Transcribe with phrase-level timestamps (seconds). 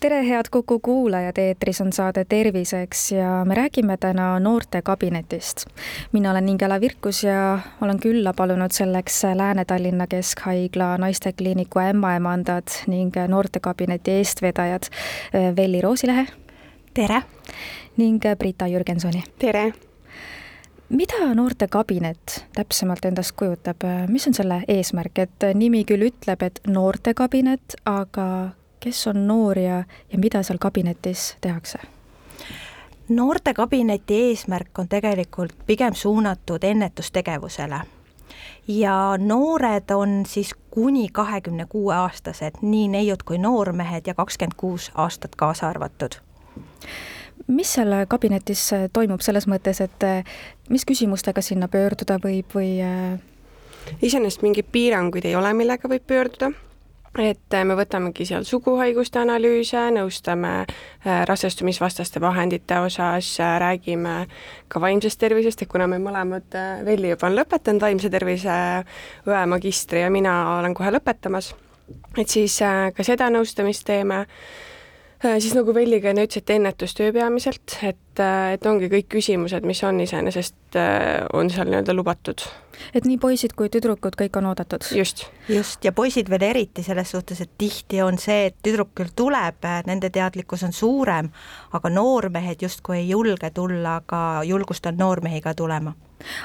[0.00, 5.66] tere, head Kuku kuulajad, eetris on saade Terviseks ja me räägime täna noortekabinetist.
[6.12, 14.10] mina olen Ingela Virkus ja olen külla palunud selleks Lääne-Tallinna Keskhaigla naistekliiniku ämmaemandad ning noortekabineti
[14.10, 14.82] eestvedajad
[15.34, 16.26] eh, Velli Roosilehe.
[16.94, 17.22] tere!
[17.96, 19.22] ning Brita Jürgensoni.
[19.38, 19.72] tere!
[20.88, 23.76] mida noortekabinet täpsemalt endast kujutab,
[24.08, 28.50] mis on selle eesmärk, et nimi küll ütleb, et noortekabinet, aga
[28.80, 31.78] kes on noor ja, ja mida seal kabinetis tehakse?
[33.08, 37.80] noortekabineti eesmärk on tegelikult pigem suunatud ennetustegevusele
[38.68, 44.90] ja noored on siis kuni kahekümne kuue aastased, nii neiud kui noormehed ja kakskümmend kuus
[44.94, 46.20] aastat kaasa arvatud
[47.46, 50.04] mis seal kabinetis toimub selles mõttes, et
[50.68, 52.76] mis küsimustega sinna pöörduda võib või?
[52.84, 53.18] Äh?
[54.02, 56.50] iseenesest mingeid piiranguid ei ole, millega võib pöörduda
[57.16, 64.16] et äh, me võtamegi seal suguhaiguste analüüse, nõustame äh, rasestumisvastaste vahendite osas, äh, räägime
[64.68, 66.52] ka vaimsest tervisest, et kuna me mõlemad,
[66.84, 68.58] Velli juba on lõpetanud vaimse tervise
[69.26, 71.54] õe magistri ja mina olen kohe lõpetamas,
[72.18, 74.24] et siis ka seda nõustamist teeme
[75.18, 79.82] siis nagu Velli ka enne ütles, et ennetustöö peamiselt, et, et ongi kõik küsimused, mis
[79.86, 80.78] on iseenesest,
[81.32, 82.44] on seal nii-öelda lubatud
[82.94, 84.86] et nii poisid kui tüdrukud, kõik on oodatud?
[84.94, 85.26] just.
[85.50, 89.68] just, ja poisid veel eriti selles suhtes, et tihti on see, et tüdruk küll tuleb,
[89.88, 91.32] nende teadlikkus on suurem,
[91.76, 95.94] aga noormehed justkui ei julge tulla, aga julgustan noormehi ka tulema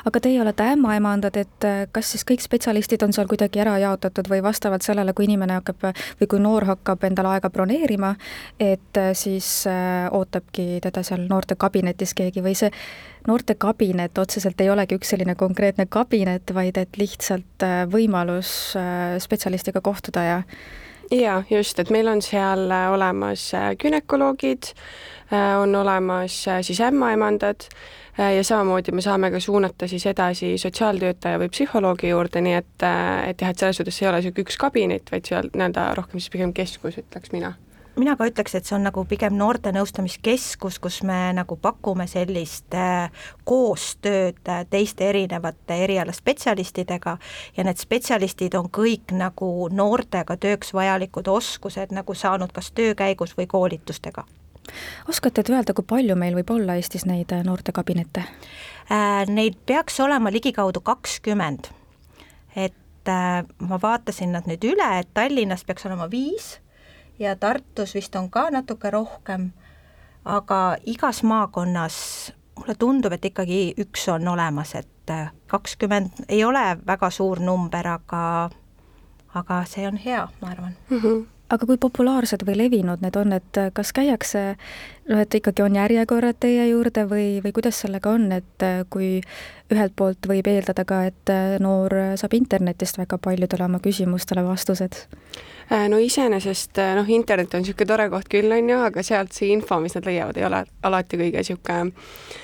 [0.05, 4.29] aga teie olete ämmaemandad, et äh, kas siis kõik spetsialistid on seal kuidagi ära jaotatud
[4.29, 5.87] või vastavalt sellele, kui inimene hakkab
[6.19, 8.13] või kui noor hakkab endale aega broneerima,
[8.61, 11.25] et äh, siis äh, ootabki teda seal
[11.63, 12.71] noortekabinetis keegi või see
[13.27, 19.81] noortekabinet otseselt ei olegi üks selline konkreetne kabinet, vaid et lihtsalt äh, võimalus äh, spetsialistiga
[19.81, 20.41] kohtuda ja
[21.11, 24.73] jaa, just, et meil on seal äh, olemas gümnakoloogid,
[25.33, 27.63] on olemas siis ämmaemandad
[28.19, 32.85] ja samamoodi me saame ka suunata siis edasi sotsiaaltöötaja või psühholoogi juurde, nii et,
[33.31, 36.29] et jah, et selles suhtes ei ole niisugune üks kabinet, vaid seal nii-öelda rohkem siis
[36.35, 37.55] pigem keskus, ütleks mina
[37.95, 42.73] mina ka ütleks, et see on nagu pigem noorte nõustamiskeskus, kus me nagu pakume sellist
[42.77, 47.17] äh, koostööd äh, teiste erinevate erialaspetsialistidega
[47.57, 53.37] ja need spetsialistid on kõik nagu noortega tööks vajalikud oskused nagu saanud kas töö käigus
[53.37, 54.25] või koolitustega
[55.11, 58.25] oskate te öelda, kui palju meil võib olla Eestis neid äh, noortekabinette?
[59.31, 61.69] Neid peaks olema ligikaudu kakskümmend.
[62.55, 62.73] et
[63.59, 66.57] ma vaatasin nad nüüd üle, et Tallinnas peaks olema viis
[67.19, 69.51] ja Tartus vist on ka natuke rohkem,
[70.25, 75.13] aga igas maakonnas mulle tundub, et ikkagi üks on olemas, et
[75.47, 78.49] kakskümmend ei ole väga suur number, aga
[79.33, 80.99] aga see on hea, ma arvan mm.
[80.99, 84.43] -hmm aga kui populaarsed või levinud need on, et kas käiakse,
[85.11, 89.19] noh, et ikkagi on järjekorrad teie juurde või, või kuidas sellega on, et kui
[89.73, 91.33] ühelt poolt võib eeldada ka, et
[91.63, 95.05] noor saab internetist väga paljudele oma küsimustele vastused?
[95.71, 99.35] Äh, no iseenesest äh, noh, internet on niisugune tore koht küll, on ju, aga sealt
[99.35, 102.41] see info, mis nad leiavad, ei ole alati kõige niisugune äh,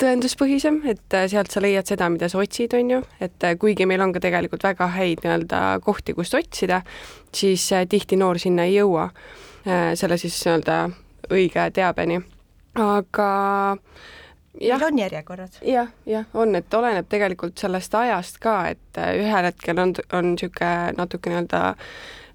[0.00, 4.14] tõenduspõhisem, et sealt sa leiad seda, mida sa otsid, on ju, et kuigi meil on
[4.14, 6.82] ka tegelikult väga häid nii-öelda kohti, kust otsida,
[7.34, 9.10] siis tihti noor sinna ei jõua
[9.66, 10.78] selle siis nii-öelda
[11.34, 12.20] õige teabeni.
[12.76, 13.30] aga
[14.60, 15.72] jah, meil on järjekorrad ja,.
[15.72, 20.94] jah, jah, on, et oleneb tegelikult sellest ajast ka, et ühel hetkel on, on niisugune
[20.96, 21.62] natuke nii-öelda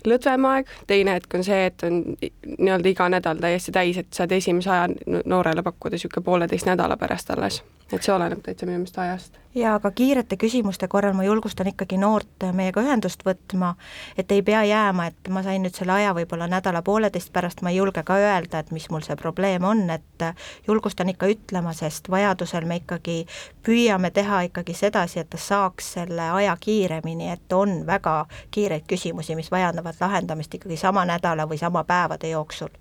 [0.07, 4.31] lõdvem aeg, teine hetk on see, et on nii-öelda iga nädal täiesti täis, et saad
[4.31, 7.61] esimese aja noorele pakkuda niisugune pooleteist nädala pärast alles
[7.95, 9.40] et see oleneb täitsa minu meelest ajast.
[9.55, 13.73] Jaa, aga kiirete küsimuste korral ma julgustan ikkagi noort meiega ühendust võtma,
[14.17, 17.81] et ei pea jääma, et ma sain nüüd selle aja võib-olla nädala-pooleteist pärast, ma ei
[17.81, 20.27] julge ka öelda, et mis mul see probleem on, et
[20.67, 23.25] julgustan ikka ütlema, sest vajadusel me ikkagi
[23.65, 29.35] püüame teha ikkagi sedasi, et ta saaks selle aja kiiremini, et on väga kiireid küsimusi,
[29.35, 32.71] mis vajavad lahendamist ikkagi sama nädala või sama päevade jooksul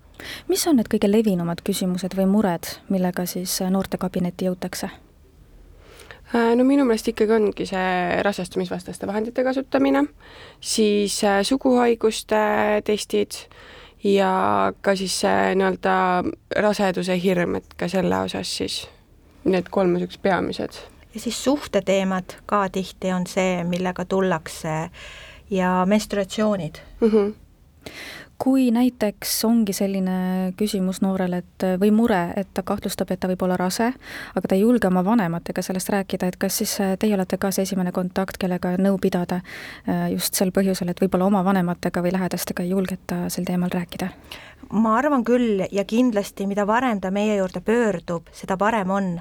[0.47, 4.91] mis on need kõige levinumad küsimused või mured, millega siis noortekabinetti jõutakse?
[6.35, 10.05] Äh, no minu meelest ikkagi ongi see rasestumisvastaste vahendite kasutamine,
[10.63, 12.39] siis äh, suguhaiguste
[12.87, 13.35] testid
[14.03, 15.95] ja ka siis see nii-öelda
[16.63, 18.85] raseduse hirm, et ka selle osas siis
[19.43, 20.79] need kolm niisugused peamised.
[21.13, 24.89] ja siis suhteteemad ka tihti on see, millega tullakse
[25.49, 27.07] ja menstruatsioonid mm.
[27.09, 27.33] -hmm
[28.41, 33.43] kui näiteks ongi selline küsimus noorel, et või mure, et ta kahtlustab, et ta võib
[33.45, 33.91] olla rase,
[34.33, 37.51] aga ta ei julge oma vanematega sellest rääkida, et kas siis äh, teie olete ka
[37.53, 42.15] see esimene kontakt, kellega nõu pidada äh, just sel põhjusel, et võib-olla oma vanematega või
[42.15, 44.09] lähedastega ei julgeta sel teemal rääkida?
[44.71, 49.11] ma arvan küll ja kindlasti, mida varem ta meie juurde pöördub, seda parem on.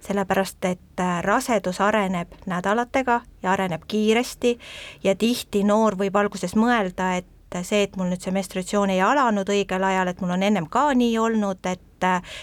[0.00, 4.58] sellepärast, et äh, rasedus areneb nädalatega ja areneb kiiresti
[5.04, 9.02] ja tihti noor võib alguses mõelda, et et see, et mul nüüd see menstratsioon ei
[9.04, 11.82] alanud õigel ajal, et mul on ennem ka nii olnud, et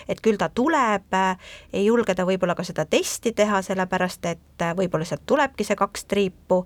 [0.10, 1.14] et küll ta tuleb,
[1.74, 6.08] ei julge ta võib-olla ka seda testi teha, sellepärast et võib-olla sealt tulebki see kaks
[6.10, 6.64] triipu,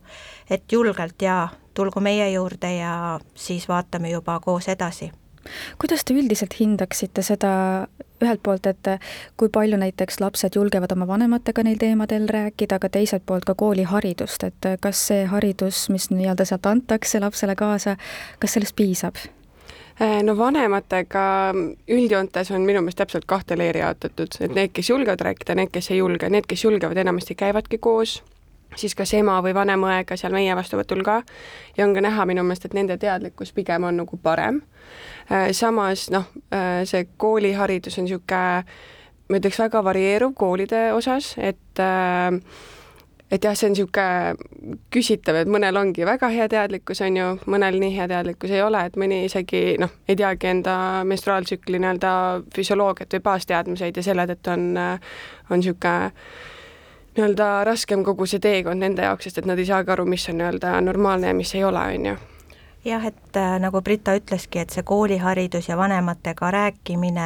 [0.49, 5.11] et julgelt jaa, tulgu meie juurde ja siis vaatame juba koos edasi
[5.81, 7.53] kuidas te üldiselt hindaksite seda
[8.23, 8.89] ühelt poolt, et
[9.37, 14.43] kui palju näiteks lapsed julgevad oma vanematega neil teemadel rääkida, aga teiselt poolt ka kooliharidust,
[14.47, 17.97] et kas see haridus, mis nii-öelda sealt antakse lapsele kaasa,
[18.39, 19.21] kas sellest piisab?
[20.01, 21.27] Äh, no vanematega
[21.89, 25.91] üldjoontes on minu meelest täpselt kahte leeri jaotatud, et need, kes julgevad rääkida, need, kes
[25.93, 28.19] ei julge, need, kes julgevad, enamasti käivadki koos
[28.75, 31.21] siis kas ema või vanem õega seal meie vastuvõtul ka
[31.77, 34.61] ja on ka näha minu meelest, et nende teadlikkus pigem on nagu parem.
[35.31, 38.63] Äh, samas noh, äh, see kooliharidus on niisugune,
[39.27, 42.31] ma ütleks, väga varieeruv koolide osas, et äh,
[43.31, 47.79] et jah, see on niisugune küsitav, et mõnel ongi väga hea teadlikkus, on ju, mõnel
[47.81, 50.77] nii hea teadlikkus ei ole, et mõni isegi noh, ei teagi enda
[51.07, 52.13] menstruaaltsükli nii-öelda
[52.55, 56.13] füsioloogiat või baasteadmiseid ja selle tõttu on, on niisugune
[57.17, 60.37] nii-öelda raskem kogu see teekond nende jaoks, sest et nad ei saagi aru, mis on
[60.41, 62.17] nii-öelda normaalne ja mis ei ole, on ju.
[62.87, 67.25] Jah, et äh, nagu Brita ütleski, et see kooliharidus ja vanematega rääkimine,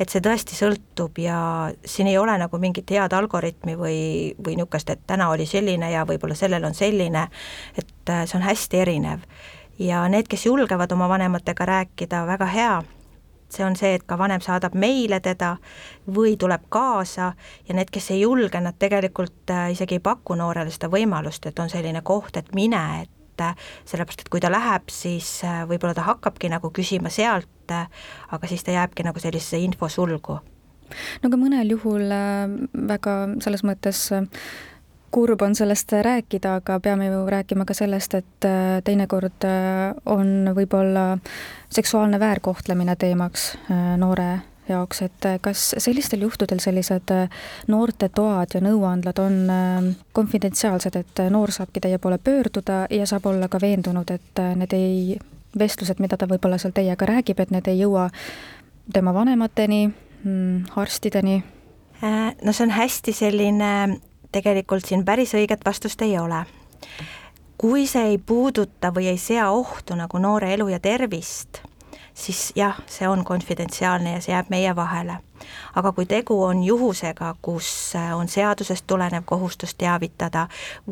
[0.00, 1.38] et see tõesti sõltub ja
[1.84, 3.98] siin ei ole nagu mingit head algoritmi või,
[4.38, 7.26] või niisugust, et täna oli selline ja võib-olla sellel on selline,
[7.76, 9.28] et äh, see on hästi erinev.
[9.78, 12.74] ja need, kes julgevad oma vanematega rääkida, väga hea,
[13.54, 15.54] see on see, et ka vanem saadab meile teda
[16.10, 17.32] või tuleb kaasa
[17.68, 21.58] ja need, kes ei julge, nad tegelikult äh, isegi ei paku noorele seda võimalust, et
[21.62, 23.54] on selline koht, et mine, et äh,
[23.88, 28.64] sellepärast, et kui ta läheb, siis äh, võib-olla ta hakkabki nagu küsima sealt, aga siis
[28.64, 30.38] ta jääbki nagu sellisesse infosulgu.
[31.22, 32.10] no aga mõnel juhul
[32.92, 34.10] väga selles mõttes
[35.14, 40.50] kurb on sellest rääkida, aga peame ju rääkima ka sellest, et äh, teinekord äh, on
[40.56, 41.18] võib-olla
[41.70, 47.12] seksuaalne väärkohtlemine teemaks äh, noore jaoks, et kas sellistel juhtudel sellised
[47.68, 49.34] noortetoad ja nõuandlad on
[50.16, 55.18] konfidentsiaalsed, et noor saabki teie poole pöörduda ja saab olla ka veendunud, et need ei,
[55.58, 58.08] vestlused, mida ta võib-olla seal teiega räägib, et need ei jõua
[58.96, 59.82] tema vanemateni,
[60.24, 61.42] mm, arstideni?
[62.00, 63.70] no see on hästi selline
[64.34, 66.44] tegelikult siin päris õiget vastust ei ole.
[67.58, 71.62] kui see ei puuduta või ei sea ohtu nagu noore elu ja tervist,
[72.14, 75.16] siis jah, see on konfidentsiaalne ja see jääb meie vahele.
[75.74, 80.46] aga kui tegu on juhusega, kus on seadusest tulenev kohustus teavitada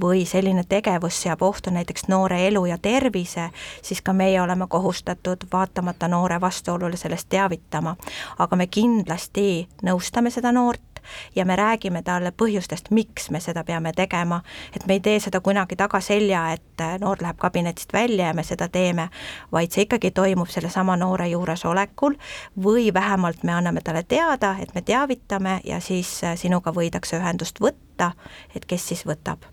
[0.05, 3.49] või selline tegevus seab ohtu näiteks noore elu ja tervise,
[3.83, 7.97] siis ka meie oleme kohustatud vaatamata noore vastuolule sellest teavitama.
[8.39, 10.92] aga me kindlasti nõustame seda noort,
[11.37, 14.43] ja me räägime talle põhjustest, miks me seda peame tegema,
[14.77, 18.43] et me ei tee seda kunagi tagaselja, et äh, noor läheb kabinetist välja ja me
[18.43, 19.09] seda teeme,
[19.53, 22.17] vaid see ikkagi toimub sellesama noore juuresolekul
[22.63, 27.61] või vähemalt me anname talle teada, et me teavitame ja siis äh, sinuga võidakse ühendust
[27.61, 28.13] võtta,
[28.57, 29.49] et kes siis võtab.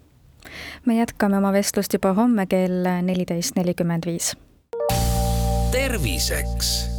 [0.85, 4.35] me jätkame oma vestlust juba homme kell neliteist nelikümmend viis.
[5.71, 6.98] terviseks